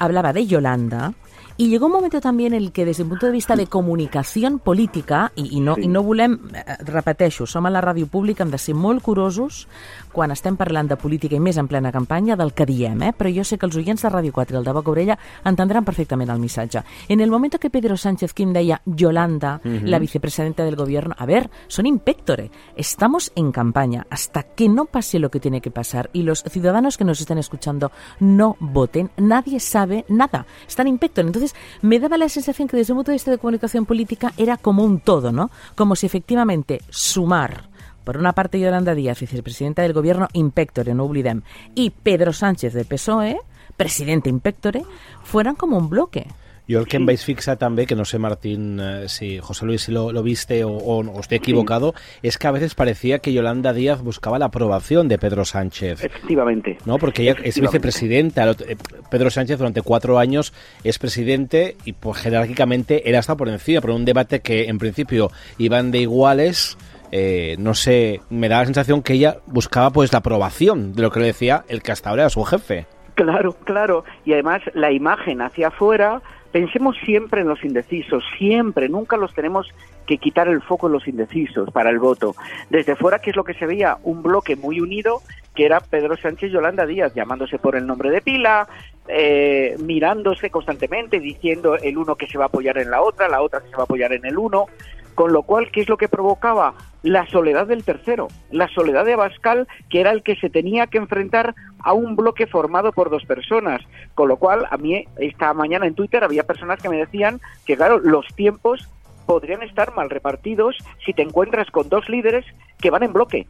hablaba 0.00 0.32
de 0.32 0.44
Yolanda, 0.46 1.14
i 1.62 1.68
llegó 1.68 1.86
un 1.86 1.92
moment 1.92 2.14
també 2.18 2.48
en 2.48 2.54
el 2.58 2.72
que, 2.74 2.82
des 2.84 2.98
d'un 2.98 3.06
punt 3.08 3.20
de 3.22 3.30
vista 3.30 3.54
de 3.54 3.68
comunicació 3.70 4.50
política, 4.58 5.28
i, 5.36 5.44
i, 5.58 5.60
no, 5.62 5.76
sí. 5.76 5.84
i 5.86 5.88
no 5.88 6.02
volem, 6.02 6.34
eh, 6.58 6.76
repeteixo, 6.88 7.46
som 7.46 7.68
a 7.68 7.70
la 7.70 7.80
ràdio 7.84 8.08
pública, 8.10 8.42
hem 8.42 8.50
de 8.50 8.58
ser 8.58 8.74
molt 8.74 9.02
curosos 9.06 9.68
quan 10.12 10.34
estem 10.34 10.56
parlant 10.58 10.90
de 10.90 10.98
política 10.98 11.38
i 11.38 11.40
més 11.40 11.56
en 11.62 11.68
plena 11.70 11.92
campanya 11.94 12.34
del 12.36 12.50
que 12.52 12.66
diem, 12.66 12.98
eh? 13.06 13.12
però 13.16 13.30
jo 13.30 13.44
sé 13.46 13.58
que 13.58 13.68
els 13.68 13.78
oients 13.78 14.02
de 14.02 14.10
Ràdio 14.10 14.34
4 14.34 14.56
i 14.56 14.58
el 14.58 14.66
de 14.66 14.74
Boca 14.74 14.90
Orella 14.90 15.16
entendran 15.48 15.86
perfectament 15.86 16.32
el 16.34 16.40
missatge. 16.42 16.82
En 17.08 17.20
el 17.20 17.30
moment 17.30 17.54
que 17.60 17.70
Pedro 17.70 17.96
Sánchez 17.96 18.34
Quim 18.34 18.52
deia 18.52 18.80
Yolanda, 18.84 19.60
uh 19.64 19.68
-huh. 19.68 19.82
la 19.84 20.00
vicepresidenta 20.00 20.64
del 20.64 20.76
gobierno, 20.76 21.14
a 21.16 21.26
ver, 21.26 21.48
son 21.68 21.86
impectore, 21.86 22.50
estamos 22.76 23.30
en 23.36 23.52
campaña, 23.52 24.06
hasta 24.10 24.42
que 24.42 24.68
no 24.68 24.86
pase 24.86 25.20
lo 25.20 25.30
que 25.30 25.38
tiene 25.40 25.60
que 25.60 25.70
pasar 25.70 26.10
y 26.12 26.24
los 26.24 26.42
ciudadanos 26.42 26.96
que 26.98 27.04
nos 27.04 27.20
estén 27.20 27.38
escuchando 27.38 27.92
no 28.18 28.56
voten, 28.58 29.10
nadie 29.16 29.60
sabe 29.60 30.04
nada, 30.08 30.46
están 30.66 30.88
impectore. 30.88 31.28
Entonces, 31.28 31.51
me 31.80 31.98
daba 31.98 32.16
la 32.16 32.28
sensación 32.28 32.68
que 32.68 32.76
desde 32.76 32.92
un 32.92 32.98
punto 32.98 33.10
de 33.10 33.16
vista 33.16 33.30
de 33.30 33.38
comunicación 33.38 33.86
política 33.86 34.32
era 34.36 34.56
como 34.56 34.84
un 34.84 35.00
todo, 35.00 35.32
¿no? 35.32 35.50
Como 35.74 35.96
si 35.96 36.06
efectivamente 36.06 36.80
sumar 36.90 37.70
por 38.04 38.16
una 38.16 38.32
parte 38.32 38.58
Yolanda 38.58 38.94
Díaz, 38.94 39.20
vicepresidenta 39.20 39.82
del 39.82 39.92
gobierno 39.92 40.28
Impectore, 40.32 40.94
no 40.94 41.04
olvidem, 41.04 41.42
y 41.74 41.90
Pedro 41.90 42.32
Sánchez 42.32 42.72
del 42.74 42.86
PSOE, 42.86 43.38
presidente 43.76 44.28
Impectore, 44.28 44.84
fueran 45.22 45.54
como 45.54 45.78
un 45.78 45.88
bloque. 45.88 46.26
Yo 46.68 46.78
el 46.78 46.86
que 46.86 46.98
me 46.98 47.06
vais 47.06 47.24
fixa 47.24 47.56
también, 47.56 47.88
que 47.88 47.96
no 47.96 48.04
sé 48.04 48.18
Martín, 48.18 48.78
eh, 48.80 49.08
si 49.08 49.38
José 49.38 49.66
Luis 49.66 49.82
si 49.82 49.92
lo, 49.92 50.12
lo 50.12 50.22
viste 50.22 50.64
o, 50.64 50.70
o, 50.70 51.00
o, 51.00 51.20
estoy 51.20 51.38
equivocado, 51.38 51.94
sí. 51.96 52.28
es 52.28 52.38
que 52.38 52.46
a 52.46 52.52
veces 52.52 52.74
parecía 52.74 53.18
que 53.18 53.32
Yolanda 53.32 53.72
Díaz 53.72 54.00
buscaba 54.02 54.38
la 54.38 54.46
aprobación 54.46 55.08
de 55.08 55.18
Pedro 55.18 55.44
Sánchez. 55.44 56.04
Efectivamente. 56.04 56.78
¿No? 56.86 56.98
Porque 56.98 57.22
ella 57.22 57.36
es 57.42 57.60
vicepresidenta. 57.60 58.48
Eh, 58.50 58.76
Pedro 59.10 59.30
Sánchez 59.30 59.58
durante 59.58 59.82
cuatro 59.82 60.18
años 60.18 60.52
es 60.84 60.98
presidente 60.98 61.76
y 61.84 61.94
pues 61.94 62.18
jerárquicamente 62.18 63.08
era 63.08 63.18
hasta 63.18 63.36
por 63.36 63.48
encima, 63.48 63.80
pero 63.80 63.96
un 63.96 64.04
debate 64.04 64.40
que 64.40 64.66
en 64.68 64.78
principio 64.78 65.30
iban 65.58 65.90
de 65.90 65.98
iguales. 65.98 66.78
Eh, 67.10 67.56
no 67.58 67.74
sé, 67.74 68.22
me 68.30 68.48
da 68.48 68.60
la 68.60 68.64
sensación 68.64 69.02
que 69.02 69.12
ella 69.12 69.36
buscaba 69.46 69.90
pues 69.90 70.12
la 70.12 70.20
aprobación 70.20 70.94
de 70.94 71.02
lo 71.02 71.10
que 71.10 71.20
le 71.20 71.26
decía 71.26 71.64
el 71.68 71.82
que 71.82 71.92
hasta 71.92 72.08
ahora 72.08 72.22
era 72.22 72.30
su 72.30 72.42
jefe. 72.44 72.86
Claro, 73.14 73.52
claro. 73.64 74.04
Y 74.24 74.32
además 74.32 74.62
la 74.72 74.90
imagen 74.90 75.42
hacia 75.42 75.68
afuera, 75.68 76.22
pensemos 76.52 76.96
siempre 77.04 77.40
en 77.40 77.48
los 77.48 77.64
indecisos, 77.64 78.22
siempre, 78.38 78.88
nunca 78.88 79.16
los 79.16 79.34
tenemos 79.34 79.68
que 80.06 80.18
quitar 80.18 80.48
el 80.48 80.62
foco 80.62 80.86
en 80.86 80.92
los 80.92 81.08
indecisos 81.08 81.70
para 81.70 81.90
el 81.90 81.98
voto. 81.98 82.34
Desde 82.70 82.94
fuera, 82.94 83.18
¿qué 83.18 83.30
es 83.30 83.36
lo 83.36 83.44
que 83.44 83.54
se 83.54 83.66
veía? 83.66 83.98
Un 84.04 84.22
bloque 84.22 84.54
muy 84.54 84.80
unido 84.80 85.22
que 85.54 85.66
era 85.66 85.80
Pedro 85.80 86.16
Sánchez 86.16 86.50
y 86.50 86.52
Yolanda 86.52 86.86
Díaz, 86.86 87.14
llamándose 87.14 87.58
por 87.58 87.76
el 87.76 87.86
nombre 87.86 88.10
de 88.10 88.22
pila, 88.22 88.68
eh, 89.08 89.76
mirándose 89.78 90.50
constantemente, 90.50 91.20
diciendo 91.20 91.76
el 91.76 91.98
uno 91.98 92.16
que 92.16 92.26
se 92.26 92.38
va 92.38 92.44
a 92.44 92.46
apoyar 92.46 92.78
en 92.78 92.90
la 92.90 93.02
otra, 93.02 93.28
la 93.28 93.42
otra 93.42 93.60
que 93.60 93.68
se 93.68 93.76
va 93.76 93.82
a 93.82 93.84
apoyar 93.84 94.12
en 94.12 94.24
el 94.24 94.38
uno, 94.38 94.66
con 95.14 95.32
lo 95.32 95.42
cual, 95.42 95.70
¿qué 95.70 95.80
es 95.80 95.88
lo 95.88 95.96
que 95.96 96.08
provocaba? 96.08 96.74
La 97.02 97.26
soledad 97.26 97.66
del 97.66 97.84
tercero, 97.84 98.28
la 98.50 98.68
soledad 98.68 99.04
de 99.04 99.14
Abascal, 99.14 99.66
que 99.90 100.00
era 100.00 100.12
el 100.12 100.22
que 100.22 100.36
se 100.36 100.50
tenía 100.50 100.86
que 100.86 100.98
enfrentar 100.98 101.54
a 101.80 101.92
un 101.92 102.16
bloque 102.16 102.46
formado 102.46 102.92
por 102.92 103.10
dos 103.10 103.24
personas. 103.24 103.82
Con 104.14 104.28
lo 104.28 104.36
cual, 104.36 104.66
a 104.70 104.76
mí 104.76 105.04
esta 105.18 105.52
mañana 105.52 105.86
en 105.86 105.94
Twitter 105.94 106.22
había 106.22 106.44
personas 106.44 106.80
que 106.80 106.88
me 106.88 106.96
decían 106.96 107.40
que, 107.66 107.76
claro, 107.76 107.98
los 107.98 108.26
tiempos 108.34 108.88
podrían 109.26 109.62
estar 109.62 109.94
mal 109.94 110.10
repartidos 110.10 110.76
si 111.04 111.12
te 111.12 111.22
encuentras 111.22 111.70
con 111.70 111.88
dos 111.88 112.08
líderes 112.08 112.44
que 112.80 112.90
van 112.90 113.02
en 113.02 113.12
bloque 113.12 113.46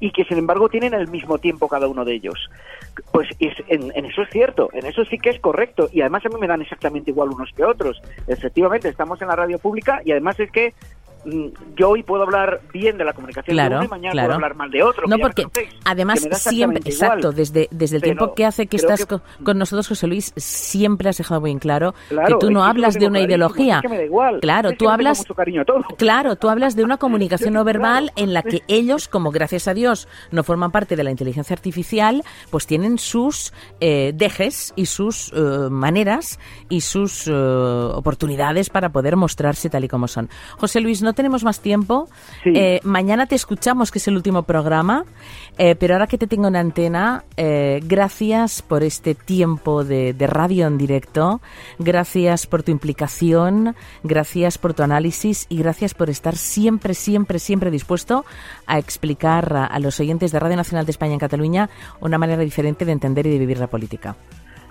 y 0.00 0.10
que 0.10 0.24
sin 0.24 0.38
embargo 0.38 0.68
tienen 0.68 0.92
el 0.92 1.08
mismo 1.08 1.38
tiempo 1.38 1.68
cada 1.68 1.88
uno 1.88 2.04
de 2.04 2.14
ellos. 2.14 2.50
Pues 3.12 3.28
es, 3.38 3.54
en, 3.68 3.90
en, 3.94 4.04
eso 4.04 4.22
es 4.22 4.30
cierto, 4.30 4.68
en 4.72 4.86
eso 4.86 5.04
sí 5.04 5.18
que 5.18 5.30
es 5.30 5.40
correcto 5.40 5.88
y 5.92 6.00
además 6.00 6.26
a 6.26 6.28
mí 6.28 6.34
me 6.38 6.46
dan 6.46 6.62
exactamente 6.62 7.10
igual 7.10 7.30
unos 7.30 7.50
que 7.56 7.64
otros. 7.64 8.02
Efectivamente, 8.26 8.88
estamos 8.88 9.20
en 9.22 9.28
la 9.28 9.36
radio 9.36 9.58
pública 9.58 10.02
y 10.04 10.12
además 10.12 10.38
es 10.40 10.50
que 10.50 10.74
yo 11.76 11.90
hoy 11.90 12.02
puedo 12.02 12.22
hablar 12.22 12.60
bien 12.72 12.98
de 12.98 13.04
la 13.04 13.12
comunicación 13.12 13.54
claro, 13.54 13.76
de 13.76 13.76
uno 13.76 13.84
y 13.86 13.88
mañana 13.88 14.12
claro. 14.12 14.26
puedo 14.28 14.34
hablar 14.36 14.54
mal 14.54 14.70
de 14.70 14.82
otro. 14.82 15.06
No, 15.06 15.18
porque 15.18 15.46
además 15.84 16.26
siempre, 16.32 16.80
exacto, 16.84 17.32
desde, 17.32 17.68
desde 17.70 17.96
el 17.96 18.02
Pero 18.02 18.16
tiempo 18.16 18.34
que 18.34 18.44
hace 18.44 18.66
que 18.66 18.76
estás 18.76 19.00
que... 19.00 19.06
con, 19.06 19.22
con, 19.42 19.58
nosotros, 19.58 19.88
José 19.88 20.06
Luis, 20.06 20.32
siempre 20.36 21.08
has 21.08 21.18
dejado 21.18 21.40
muy 21.40 21.50
en 21.50 21.58
claro, 21.58 21.94
claro 22.08 22.38
que 22.38 22.46
tú 22.46 22.52
no 22.52 22.64
hablas 22.64 22.94
de 22.94 23.06
una 23.06 23.20
ideología. 23.20 23.76
Es 23.76 23.82
que 23.82 23.88
me 23.88 23.96
da 23.98 24.04
igual. 24.04 24.40
Claro, 24.40 24.70
es 24.70 24.78
tú 24.78 24.88
hablas. 24.88 25.18
Mucho 25.18 25.34
cariño 25.34 25.62
a 25.62 25.64
todo. 25.64 25.82
Claro, 25.96 26.36
tú 26.36 26.48
hablas 26.48 26.76
de 26.76 26.84
una 26.84 26.96
comunicación 27.04 27.54
no 27.54 27.64
verbal 27.64 28.12
en 28.16 28.34
la 28.34 28.42
que 28.42 28.62
ellos, 28.68 29.08
como 29.08 29.30
gracias 29.30 29.68
a 29.68 29.74
Dios 29.74 30.08
no 30.30 30.42
forman 30.44 30.70
parte 30.70 30.96
de 30.96 31.04
la 31.04 31.10
inteligencia 31.10 31.54
artificial, 31.54 32.22
pues 32.50 32.66
tienen 32.66 32.98
sus 32.98 33.52
eh, 33.80 34.12
dejes 34.14 34.72
y 34.76 34.86
sus 34.86 35.32
eh, 35.34 35.38
maneras 35.70 36.38
y 36.68 36.80
sus 36.82 37.28
eh, 37.28 37.32
oportunidades 37.32 38.70
para 38.70 38.90
poder 38.90 39.16
mostrarse 39.16 39.70
tal 39.70 39.84
y 39.84 39.88
como 39.88 40.08
son. 40.08 40.28
José 40.58 40.80
Luis, 40.80 41.02
no 41.02 41.13
tenemos 41.14 41.44
más 41.44 41.60
tiempo. 41.60 42.08
Sí. 42.42 42.52
Eh, 42.54 42.80
mañana 42.82 43.26
te 43.26 43.34
escuchamos, 43.34 43.90
que 43.90 43.98
es 43.98 44.08
el 44.08 44.16
último 44.16 44.42
programa, 44.42 45.04
eh, 45.58 45.74
pero 45.74 45.94
ahora 45.94 46.06
que 46.06 46.18
te 46.18 46.26
tengo 46.26 46.48
en 46.48 46.56
antena, 46.56 47.24
eh, 47.36 47.80
gracias 47.84 48.62
por 48.62 48.82
este 48.82 49.14
tiempo 49.14 49.84
de, 49.84 50.12
de, 50.12 50.26
radio 50.26 50.66
en 50.66 50.78
directo, 50.78 51.40
gracias 51.78 52.46
por 52.46 52.62
tu 52.62 52.72
implicación, 52.72 53.74
gracias 54.02 54.58
por 54.58 54.74
tu 54.74 54.82
análisis 54.82 55.46
y 55.48 55.58
gracias 55.58 55.94
por 55.94 56.10
estar 56.10 56.36
siempre, 56.36 56.94
siempre, 56.94 57.38
siempre 57.38 57.70
dispuesto 57.70 58.24
a 58.66 58.78
explicar 58.78 59.54
a, 59.56 59.66
a 59.66 59.78
los 59.78 59.98
oyentes 60.00 60.32
de 60.32 60.40
Radio 60.40 60.56
Nacional 60.56 60.86
de 60.86 60.90
España 60.90 61.14
en 61.14 61.20
Cataluña 61.20 61.70
una 62.00 62.18
manera 62.18 62.42
diferente 62.42 62.84
de 62.84 62.92
entender 62.92 63.26
y 63.26 63.30
de 63.30 63.38
vivir 63.38 63.58
la 63.58 63.68
política. 63.68 64.16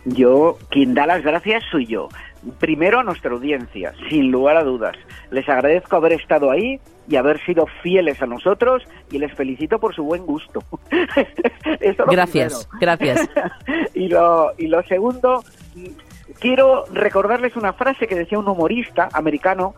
Yo, 0.06 0.58
quien 0.70 0.94
da 0.94 1.06
las 1.06 1.24
gracias 1.24 1.64
soy 1.72 1.86
yo. 1.86 2.10
Primero 2.60 3.00
a 3.00 3.04
nuestra 3.04 3.32
audiencia, 3.32 3.94
sin 4.10 4.32
lugar 4.32 4.58
a 4.58 4.64
dudas. 4.64 4.98
Les 5.32 5.48
agradezco 5.48 5.96
haber 5.96 6.14
estado 6.14 6.52
ahí 6.52 6.80
y 7.08 7.16
haber 7.16 7.44
sido 7.46 7.66
fieles 7.82 8.22
a 8.22 8.26
nosotros 8.26 8.84
y 9.12 9.18
les 9.18 9.34
felicito 9.34 9.80
por 9.80 9.96
su 9.96 10.04
buen 10.04 10.26
gusto. 10.26 10.62
gracias, 12.10 12.68
gracias. 12.80 13.30
y, 13.94 14.10
lo, 14.10 14.52
y 14.58 14.68
lo 14.68 14.84
segundo, 14.84 15.44
quiero 16.40 16.86
recordarles 16.92 17.56
una 17.56 17.74
frase 17.74 18.08
que 18.08 18.16
decía 18.16 18.40
un 18.40 18.48
humorista 18.48 19.10
americano, 19.14 19.76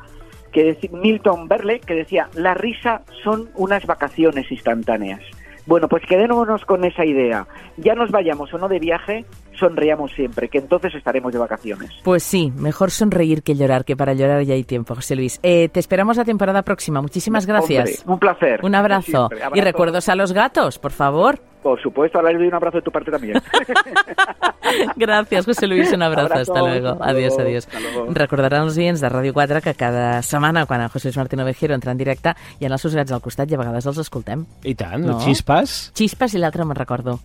que 0.52 0.64
decía, 0.64 0.90
Milton 0.92 1.48
Berle, 1.48 1.80
que 1.80 1.94
decía, 1.94 2.30
la 2.34 2.54
risa 2.54 3.02
son 3.24 3.50
unas 3.56 3.86
vacaciones 3.86 4.52
instantáneas. 4.52 5.22
Bueno, 5.66 5.88
pues 5.88 6.04
quedémonos 6.06 6.64
con 6.66 6.86
esa 6.86 7.06
idea. 7.06 7.48
Ya 7.78 7.96
nos 7.96 8.12
vayamos 8.12 8.54
o 8.54 8.58
no 8.58 8.68
de 8.68 8.80
viaje, 8.80 9.26
sonreamos 9.58 10.12
siempre, 10.14 10.50
que 10.50 10.58
entonces 10.58 10.94
estaremos 10.96 11.32
de 11.32 11.40
vacaciones. 11.40 11.92
Pues 12.04 12.24
sí, 12.24 12.52
mejor 12.56 12.92
sonreír 12.92 13.44
que 13.44 13.56
llorar, 13.56 13.86
que 13.86 13.96
para 13.96 14.14
llorar 14.14 14.44
ya 14.44 14.54
hay 14.54 14.64
tiempo, 14.64 14.96
José 14.96 15.16
Luis. 15.16 15.40
Eh, 15.44 15.70
te 15.70 15.80
esperamos 15.80 16.18
la 16.18 16.26
temporada 16.26 16.62
próxima. 16.62 17.02
Muchísimas 17.02 17.46
gracias. 17.46 18.00
Hombre, 18.02 18.14
un 18.14 18.20
placer. 18.20 18.60
Un 18.64 18.76
abrazo. 18.76 19.26
abrazo. 19.26 19.56
Y 19.56 19.62
recuerdos 19.62 20.10
a 20.10 20.16
los 20.16 20.34
gatos, 20.34 20.80
por 20.80 20.92
favor. 20.92 21.40
Por 21.66 21.82
supuesto, 21.82 22.20
ahora 22.20 22.32
le 22.32 22.38
doy 22.38 22.48
un 22.50 22.54
abrazo 22.54 22.78
de 22.78 22.84
tu 22.84 22.92
parte 22.92 23.10
también. 23.10 23.42
Gràcies, 24.96 25.46
José 25.46 25.66
Luis, 25.66 25.92
un 25.94 26.04
abrazo. 26.04 26.28
abrazo 26.28 26.52
hasta 26.54 26.62
luego. 26.68 26.90
hasta 26.90 27.06
adiós, 27.06 27.34
luego, 27.34 27.50
adiós. 27.50 27.68
Recordaran 28.14 28.68
els 28.68 28.78
oients 28.78 29.02
de 29.02 29.10
Ràdio 29.10 29.34
4 29.34 29.62
que 29.66 29.74
cada 29.74 30.22
setmana, 30.22 30.68
quan 30.70 30.82
el 30.86 30.90
José 30.94 31.08
Luis 31.10 31.18
Martín 31.18 31.40
Ovejero 31.42 31.74
entra 31.74 31.92
en 31.92 31.98
directe, 31.98 32.36
hi 32.60 32.66
ha 32.66 32.70
els 32.70 32.82
seus 32.86 32.94
gats 32.94 33.12
al 33.18 33.22
costat 33.26 33.50
i 33.50 33.56
a 33.58 33.62
vegades 33.62 33.86
els 33.90 33.98
escoltem. 34.06 34.46
I 34.64 34.76
tant, 34.78 35.06
No? 35.06 35.20
Xispas, 35.26 35.92
Xispas 35.98 36.34
i 36.38 36.42
l'altre 36.42 36.66
me'n 36.66 36.78
recordo. 36.78 37.20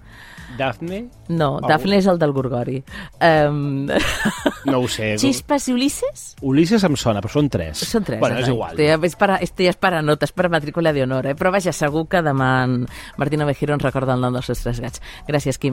Dafne, 0.58 1.04
No, 1.28 1.60
Ah, 1.62 1.68
Dafne 1.68 1.96
és 2.00 2.06
el 2.10 2.18
del 2.18 2.32
Gorgori. 2.32 2.80
Um... 3.22 3.86
no 4.66 4.78
ho 4.80 4.88
sé. 4.88 5.12
Xispas 5.16 5.68
i 5.68 5.72
Ulises? 5.76 6.34
Ulises 6.42 6.82
em 6.84 6.96
sona, 6.98 7.20
però 7.22 7.30
són 7.32 7.48
tres. 7.48 7.78
Són 7.86 8.02
tres. 8.04 8.18
Bueno, 8.18 8.34
és 8.40 8.48
exacte. 8.48 8.56
igual. 8.56 8.80
Este 8.80 9.06
és, 9.06 9.16
para, 9.16 9.36
este 9.36 9.68
és 9.70 9.76
para 9.78 10.02
notes, 10.02 10.32
per 10.32 10.48
matrícula 10.50 10.92
d'honor, 10.92 11.28
eh? 11.30 11.36
però 11.38 11.52
vaja, 11.54 11.70
segur 11.72 12.08
que 12.10 12.18
demà 12.26 12.64
en 12.64 12.74
Martín 13.16 13.42
Ovejero 13.46 13.74
ens 13.78 13.82
recorda 13.86 14.14
el 14.18 14.20
nom 14.20 14.29
dels 14.36 14.50
seus 14.50 14.62
tres 14.64 14.80
gats. 14.80 15.00
Gràcies, 15.28 15.58
Quim. 15.58 15.68